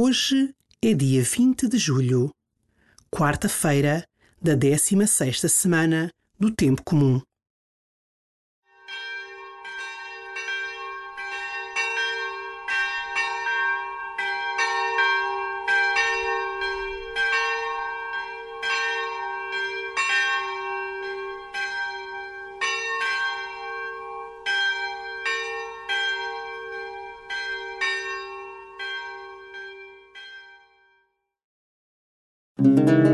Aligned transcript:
Hoje 0.00 0.54
é 0.80 0.94
dia 0.94 1.24
20 1.24 1.66
de 1.66 1.76
julho, 1.76 2.32
quarta-feira 3.10 4.06
da 4.40 4.56
16ª 4.56 5.48
semana 5.48 6.12
do 6.38 6.52
Tempo 6.52 6.84
Comum. 6.84 7.20
A 32.78 33.07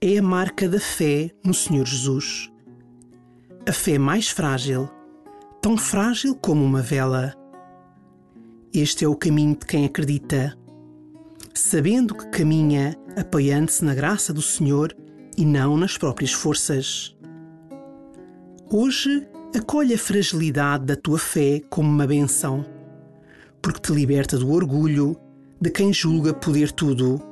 é 0.00 0.18
a 0.18 0.22
marca 0.22 0.68
da 0.68 0.80
fé 0.80 1.30
no 1.44 1.54
Senhor 1.54 1.86
Jesus. 1.86 2.50
A 3.64 3.72
fé 3.72 3.96
mais 3.96 4.28
frágil, 4.28 4.90
tão 5.60 5.76
frágil 5.76 6.34
como 6.34 6.64
uma 6.64 6.82
vela. 6.82 7.32
Este 8.74 9.04
é 9.04 9.08
o 9.08 9.14
caminho 9.14 9.52
de 9.52 9.64
quem 9.64 9.84
acredita, 9.84 10.58
sabendo 11.54 12.16
que 12.16 12.30
caminha 12.30 12.96
apoiando-se 13.16 13.84
na 13.84 13.94
graça 13.94 14.32
do 14.32 14.42
Senhor 14.42 14.92
e 15.38 15.44
não 15.44 15.76
nas 15.76 15.96
próprias 15.96 16.32
forças. 16.32 17.16
Hoje, 18.68 19.28
acolhe 19.56 19.94
a 19.94 19.98
fragilidade 19.98 20.84
da 20.84 20.96
tua 20.96 21.18
fé 21.18 21.62
como 21.70 21.88
uma 21.88 22.08
benção, 22.08 22.66
porque 23.62 23.78
te 23.78 23.92
liberta 23.92 24.36
do 24.36 24.50
orgulho 24.50 25.16
de 25.60 25.70
quem 25.70 25.92
julga 25.92 26.34
poder 26.34 26.72
tudo 26.72 27.31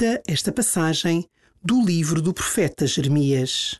Escuta 0.00 0.22
esta 0.26 0.50
passagem 0.50 1.28
do 1.62 1.84
livro 1.84 2.22
do 2.22 2.32
profeta 2.32 2.86
Jeremias. 2.86 3.78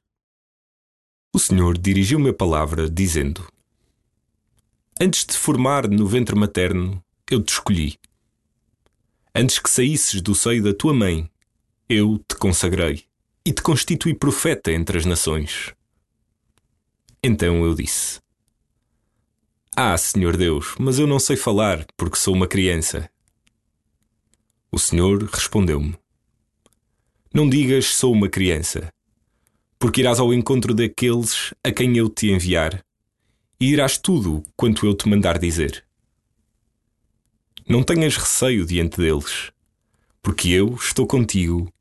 O 1.35 1.39
Senhor 1.39 1.79
dirigiu-me 1.79 2.29
a 2.29 2.35
palavra, 2.35 2.91
dizendo: 2.91 3.51
Antes 5.01 5.25
de 5.25 5.35
formar 5.35 5.89
no 5.89 6.07
ventre 6.07 6.37
materno, 6.37 7.03
eu 7.31 7.43
te 7.43 7.55
escolhi. 7.55 7.99
Antes 9.35 9.59
que 9.59 9.71
saísses 9.71 10.21
do 10.21 10.35
seio 10.35 10.63
da 10.63 10.75
tua 10.75 10.93
mãe, 10.93 11.31
eu 11.89 12.19
te 12.29 12.37
consagrei 12.37 13.05
e 13.43 13.51
te 13.51 13.63
constituí 13.63 14.13
profeta 14.13 14.71
entre 14.71 14.99
as 14.99 15.07
nações. 15.07 15.73
Então 17.23 17.65
eu 17.65 17.75
disse: 17.75 18.21
Ah, 19.75 19.97
Senhor 19.97 20.37
Deus, 20.37 20.75
mas 20.79 20.99
eu 20.99 21.07
não 21.07 21.19
sei 21.19 21.37
falar 21.37 21.87
porque 21.97 22.19
sou 22.19 22.35
uma 22.35 22.47
criança. 22.47 23.11
O 24.71 24.79
Senhor 24.79 25.25
respondeu-me: 25.25 25.99
Não 27.33 27.49
digas 27.49 27.87
sou 27.87 28.13
uma 28.13 28.29
criança, 28.29 28.93
porque 29.79 30.01
irás 30.01 30.19
ao 30.19 30.35
encontro 30.35 30.75
daqueles 30.75 31.55
a 31.63 31.71
quem 31.71 31.97
eu 31.97 32.09
te 32.09 32.31
enviar, 32.31 32.85
e 33.59 33.69
dirás 33.69 33.97
tudo 33.97 34.43
quanto 34.57 34.85
eu 34.85 34.95
te 34.95 35.09
mandar 35.09 35.39
dizer. 35.39 35.85
Não 37.69 37.83
tenhas 37.83 38.17
receio 38.17 38.67
diante 38.67 38.97
deles, 38.97 39.53
porque 40.21 40.49
eu 40.49 40.75
estou 40.75 41.07
contigo 41.07 41.73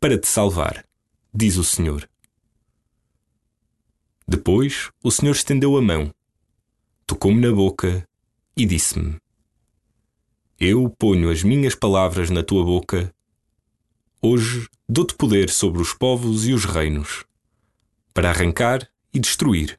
para 0.00 0.18
te 0.18 0.26
salvar, 0.26 0.84
diz 1.32 1.56
o 1.56 1.64
Senhor. 1.64 2.08
Depois 4.26 4.90
o 5.04 5.10
Senhor 5.10 5.32
estendeu 5.32 5.76
a 5.76 5.82
mão, 5.82 6.12
tocou-me 7.06 7.40
na 7.40 7.52
boca 7.52 8.04
e 8.56 8.66
disse-me: 8.66 9.18
eu 10.58 10.88
ponho 10.88 11.30
as 11.30 11.42
minhas 11.42 11.74
palavras 11.74 12.30
na 12.30 12.42
tua 12.42 12.64
boca. 12.64 13.14
Hoje 14.28 14.66
dou-te 14.88 15.14
poder 15.14 15.48
sobre 15.48 15.80
os 15.80 15.94
povos 15.94 16.48
e 16.48 16.52
os 16.52 16.64
reinos, 16.64 17.24
para 18.12 18.28
arrancar 18.30 18.90
e 19.14 19.20
destruir, 19.20 19.78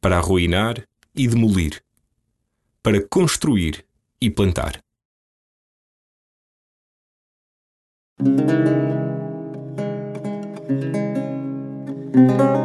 para 0.00 0.16
arruinar 0.16 0.84
e 1.14 1.28
demolir, 1.28 1.80
para 2.82 3.00
construir 3.06 3.86
e 4.20 4.28
plantar. 4.28 4.82
mas 12.16 12.63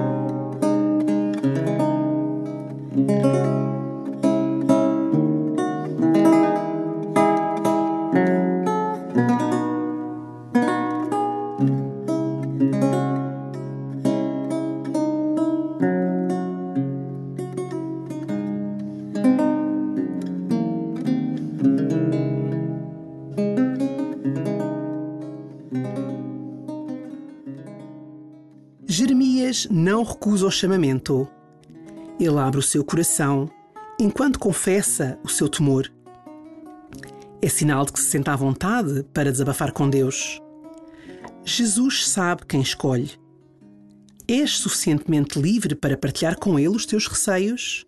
não 30.00 30.06
recusa 30.06 30.48
o 30.48 30.52
chamamento. 30.52 31.28
Ele 32.18 32.38
abre 32.38 32.58
o 32.58 32.64
seu 32.64 32.86
coração 32.86 33.52
enquanto 34.00 34.40
confessa 34.40 35.20
o 35.26 35.28
seu 35.28 35.50
temor. 35.50 35.92
É 37.42 37.50
sinal 37.50 37.86
de 37.86 37.92
que 37.92 38.00
se 38.00 38.10
senta 38.10 38.32
à 38.32 38.36
vontade 38.38 39.04
para 39.14 39.30
desabafar 39.30 39.74
com 39.74 39.90
Deus. 39.90 40.40
Jesus 41.44 42.08
sabe 42.08 42.46
quem 42.46 42.62
escolhe. 42.62 43.12
És 44.26 44.52
suficientemente 44.60 45.38
livre 45.38 45.76
para 45.76 45.98
partilhar 45.98 46.40
com 46.40 46.58
Ele 46.58 46.70
os 46.70 46.86
teus 46.86 47.06
receios? 47.06 47.86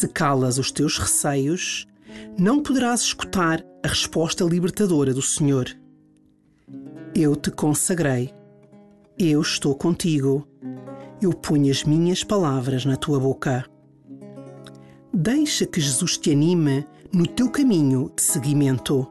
Se 0.00 0.08
calas 0.08 0.56
os 0.56 0.72
teus 0.72 0.96
receios, 0.96 1.86
não 2.38 2.62
poderás 2.62 3.02
escutar 3.02 3.62
a 3.84 3.88
resposta 3.88 4.42
libertadora 4.44 5.12
do 5.12 5.20
Senhor. 5.20 5.68
Eu 7.14 7.36
te 7.36 7.50
consagrei. 7.50 8.32
Eu 9.18 9.42
estou 9.42 9.74
contigo. 9.74 10.48
Eu 11.20 11.34
ponho 11.34 11.70
as 11.70 11.84
minhas 11.84 12.24
palavras 12.24 12.86
na 12.86 12.96
tua 12.96 13.20
boca. 13.20 13.66
Deixa 15.12 15.66
que 15.66 15.82
Jesus 15.82 16.16
te 16.16 16.32
anime 16.32 16.86
no 17.12 17.26
teu 17.26 17.50
caminho 17.50 18.10
de 18.16 18.22
seguimento. 18.22 19.06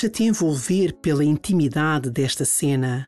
Deixa-te 0.00 0.22
envolver 0.22 0.94
pela 0.94 1.22
intimidade 1.22 2.10
desta 2.10 2.46
cena. 2.46 3.06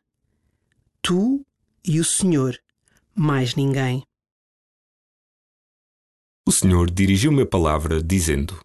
Tu 1.01 1.43
e 1.83 1.99
o 1.99 2.03
Senhor, 2.03 2.55
mais 3.15 3.55
ninguém. 3.55 4.03
O 6.47 6.51
Senhor 6.51 6.91
dirigiu-me 6.91 7.41
a 7.41 7.45
palavra, 7.47 7.99
dizendo: 7.99 8.63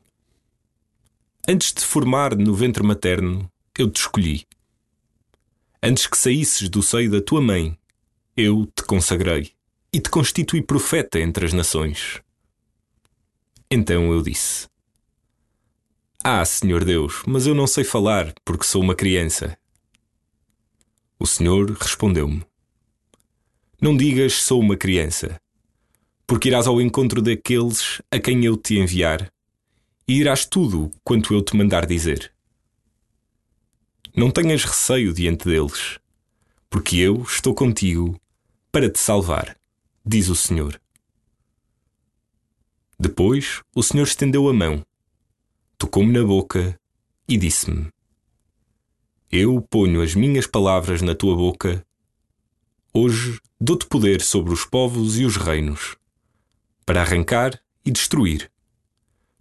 Antes 1.48 1.72
de 1.72 1.80
formar 1.80 2.36
no 2.36 2.54
ventre 2.54 2.82
materno, 2.82 3.50
eu 3.78 3.90
te 3.90 4.00
escolhi. 4.00 4.46
Antes 5.82 6.06
que 6.06 6.18
saísses 6.18 6.68
do 6.68 6.82
seio 6.82 7.10
da 7.10 7.22
tua 7.22 7.40
mãe, 7.40 7.78
eu 8.36 8.66
te 8.66 8.82
consagrei 8.82 9.52
e 9.90 10.00
te 10.00 10.10
constituí 10.10 10.60
profeta 10.60 11.18
entre 11.18 11.46
as 11.46 11.54
nações. 11.54 12.20
Então 13.70 14.12
eu 14.12 14.20
disse: 14.20 14.68
ah, 16.24 16.44
Senhor 16.44 16.84
Deus, 16.84 17.22
mas 17.28 17.46
eu 17.46 17.54
não 17.54 17.66
sei 17.66 17.84
falar 17.84 18.34
porque 18.44 18.64
sou 18.64 18.82
uma 18.82 18.94
criança. 18.94 19.56
O 21.16 21.24
Senhor 21.24 21.70
respondeu-me: 21.70 22.44
Não 23.80 23.96
digas 23.96 24.32
sou 24.34 24.60
uma 24.60 24.76
criança, 24.76 25.40
porque 26.26 26.48
irás 26.48 26.66
ao 26.66 26.80
encontro 26.80 27.22
daqueles 27.22 28.02
a 28.10 28.18
quem 28.18 28.44
eu 28.44 28.56
te 28.56 28.76
enviar 28.76 29.32
e 30.08 30.14
irás 30.14 30.44
tudo 30.44 30.90
quanto 31.04 31.32
eu 31.32 31.40
te 31.40 31.56
mandar 31.56 31.86
dizer. 31.86 32.32
Não 34.14 34.28
tenhas 34.28 34.64
receio 34.64 35.12
diante 35.14 35.44
deles, 35.44 36.00
porque 36.68 36.96
eu 36.96 37.22
estou 37.22 37.54
contigo 37.54 38.20
para 38.72 38.90
te 38.90 38.98
salvar, 38.98 39.56
diz 40.04 40.28
o 40.28 40.34
Senhor. 40.34 40.80
Depois 42.98 43.62
o 43.72 43.84
Senhor 43.84 44.02
estendeu 44.04 44.48
a 44.48 44.52
mão 44.52 44.84
tocou-me 45.78 46.12
na 46.12 46.24
boca 46.24 46.78
e 47.28 47.36
disse-me: 47.36 47.88
Eu 49.30 49.62
ponho 49.62 50.02
as 50.02 50.14
minhas 50.14 50.46
palavras 50.46 51.00
na 51.00 51.14
tua 51.14 51.36
boca. 51.36 51.86
Hoje 52.92 53.38
dou-te 53.60 53.86
poder 53.86 54.20
sobre 54.20 54.52
os 54.52 54.64
povos 54.64 55.18
e 55.18 55.24
os 55.24 55.36
reinos, 55.36 55.96
para 56.84 57.00
arrancar 57.02 57.60
e 57.84 57.92
destruir, 57.92 58.50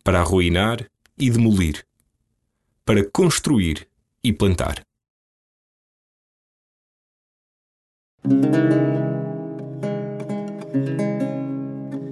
para 0.03 0.19
arruinar 0.19 0.87
e 1.17 1.29
demolir, 1.29 1.83
para 2.85 3.03
construir 3.09 3.87
e 4.23 4.31
plantar. 4.31 4.85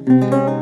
Os 0.08 0.55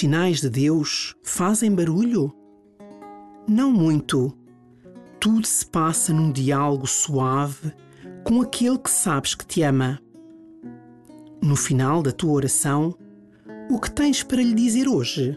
sinais 0.00 0.40
de 0.40 0.48
Deus 0.48 1.14
fazem 1.22 1.74
barulho? 1.74 2.32
Não 3.46 3.70
muito. 3.70 4.34
Tudo 5.20 5.46
se 5.46 5.66
passa 5.66 6.10
num 6.10 6.32
diálogo 6.32 6.86
suave 6.86 7.70
com 8.24 8.40
aquele 8.40 8.78
que 8.78 8.88
sabes 8.88 9.34
que 9.34 9.44
te 9.44 9.60
ama. 9.62 10.00
No 11.42 11.54
final 11.54 12.02
da 12.02 12.12
tua 12.12 12.32
oração, 12.32 12.96
o 13.68 13.78
que 13.78 13.90
tens 13.90 14.22
para 14.22 14.42
lhe 14.42 14.54
dizer 14.54 14.88
hoje? 14.88 15.36